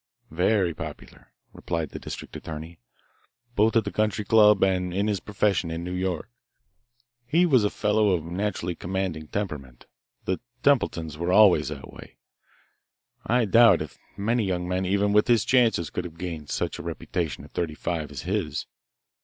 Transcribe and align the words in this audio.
"Very 0.31 0.73
popular," 0.73 1.31
replied 1.53 1.91
the 1.91 1.99
district 1.99 2.35
attorney, 2.35 2.79
"both 3.53 3.75
at 3.75 3.83
the 3.85 3.91
country 3.91 4.25
club 4.25 4.63
and 4.63 4.91
in 4.91 5.05
his 5.07 5.19
profession 5.19 5.69
in 5.69 5.83
New 5.83 5.93
York. 5.93 6.27
He 7.27 7.45
was 7.45 7.63
a 7.63 7.69
fellow 7.69 8.09
of 8.13 8.23
naturally 8.25 8.73
commanding 8.73 9.27
temperament 9.27 9.85
the 10.25 10.39
Templetons 10.63 11.19
were 11.19 11.31
always 11.31 11.67
that 11.67 11.93
way. 11.93 12.17
I 13.27 13.45
doubt 13.45 13.79
if 13.83 13.99
many 14.17 14.43
young 14.43 14.67
men 14.67 14.85
even 14.87 15.13
with 15.13 15.27
his 15.27 15.45
chances 15.45 15.91
could 15.91 16.05
have 16.05 16.17
gained 16.17 16.49
such 16.49 16.79
a 16.79 16.81
reputation 16.81 17.43
at 17.43 17.53
thirty 17.53 17.75
five 17.75 18.09
as 18.09 18.23
his. 18.23 18.65